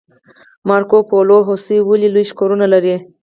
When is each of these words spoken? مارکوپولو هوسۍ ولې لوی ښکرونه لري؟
مارکوپولو 0.69 1.37
هوسۍ 1.47 1.77
ولې 1.83 2.07
لوی 2.13 2.25
ښکرونه 2.31 2.65
لري؟ 2.73 2.95